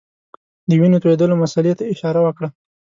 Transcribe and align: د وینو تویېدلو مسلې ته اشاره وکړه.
د 0.69 0.71
وینو 0.79 1.01
تویېدلو 1.03 1.35
مسلې 1.43 1.73
ته 1.79 1.83
اشاره 1.93 2.19
وکړه. 2.23 2.49